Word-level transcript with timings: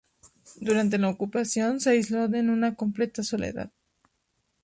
Durante 0.59 0.97
la 0.97 1.09
ocupación, 1.09 1.79
se 1.79 1.91
aisló 1.91 2.25
en 2.33 2.49
una 2.49 2.73
completa 2.73 3.21
soledad. 3.21 3.69